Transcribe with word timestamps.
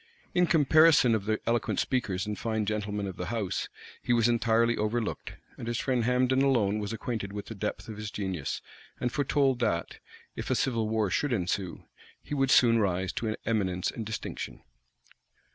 In 0.33 0.47
comparison 0.47 1.13
of 1.13 1.25
the 1.25 1.39
eloquent 1.45 1.79
speakers 1.79 2.25
and 2.25 2.35
fine 2.39 2.65
gentlemen 2.65 3.05
of 3.05 3.17
the 3.17 3.27
house, 3.27 3.69
he 4.01 4.13
was 4.13 4.27
entirely 4.27 4.75
overlooked; 4.75 5.33
and 5.59 5.67
his 5.67 5.77
friend 5.77 6.05
Hambden 6.05 6.41
alone 6.41 6.79
was 6.79 6.91
acquainted 6.91 7.31
with 7.31 7.45
the 7.45 7.53
depth 7.53 7.87
of 7.87 7.97
his 7.97 8.09
genius, 8.09 8.63
and 8.99 9.11
foretold 9.11 9.59
that, 9.59 9.99
if 10.35 10.49
a 10.49 10.55
civil 10.55 10.89
war 10.89 11.11
should 11.11 11.31
ensue, 11.31 11.83
he 12.19 12.33
would 12.33 12.49
soon 12.49 12.79
rise 12.79 13.13
to 13.13 13.35
eminence 13.45 13.91
and 13.91 14.03
distinction. 14.07 14.63